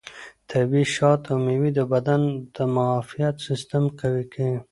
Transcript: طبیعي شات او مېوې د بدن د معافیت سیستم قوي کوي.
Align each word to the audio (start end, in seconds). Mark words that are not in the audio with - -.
طبیعي 0.51 0.85
شات 0.95 1.21
او 1.31 1.37
مېوې 1.45 1.71
د 1.75 1.79
بدن 1.93 2.21
د 2.55 2.57
معافیت 2.75 3.35
سیستم 3.47 3.83
قوي 3.99 4.25
کوي. 4.33 4.57